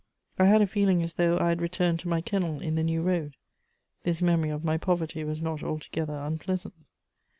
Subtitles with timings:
[0.39, 3.03] I had a feeling as though I had returned to my kennel in the New
[3.03, 3.35] Road;
[4.01, 6.73] this memory of my poverty was not altogether unpleasant.